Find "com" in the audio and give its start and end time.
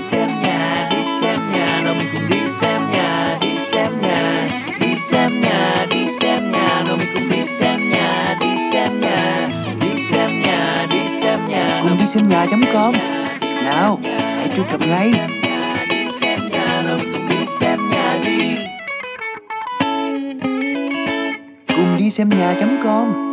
12.72-12.94, 22.82-23.29